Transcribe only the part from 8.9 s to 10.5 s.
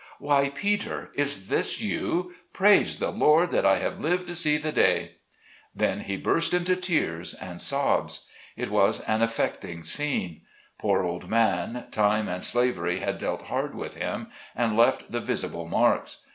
an effecting scene.